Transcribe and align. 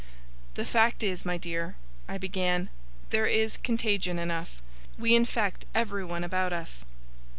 'The 0.55 0.65
fact 0.65 1.03
is, 1.03 1.25
my 1.25 1.37
dear,' 1.37 1.75
I 2.07 2.17
began, 2.17 2.69
'there 3.11 3.27
is 3.27 3.55
contagion 3.57 4.17
in 4.17 4.31
us. 4.31 4.63
We 4.97 5.13
infect 5.13 5.67
everyone 5.75 6.23
about 6.23 6.51
us. 6.53 6.83